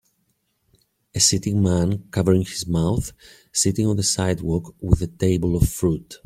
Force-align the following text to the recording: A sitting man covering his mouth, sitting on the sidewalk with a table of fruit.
A 1.13 1.19
sitting 1.19 1.61
man 1.61 2.07
covering 2.09 2.41
his 2.43 2.65
mouth, 2.65 3.13
sitting 3.53 3.85
on 3.85 3.97
the 3.97 4.01
sidewalk 4.01 4.73
with 4.81 4.99
a 5.03 5.05
table 5.05 5.55
of 5.55 5.69
fruit. 5.69 6.17